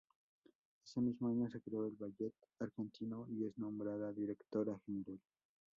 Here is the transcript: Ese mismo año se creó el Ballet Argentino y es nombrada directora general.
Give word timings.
Ese 0.83 0.99
mismo 0.99 1.27
año 1.27 1.47
se 1.47 1.61
creó 1.61 1.85
el 1.85 1.95
Ballet 1.95 2.33
Argentino 2.59 3.27
y 3.29 3.45
es 3.45 3.55
nombrada 3.59 4.11
directora 4.11 4.75
general. 4.87 5.19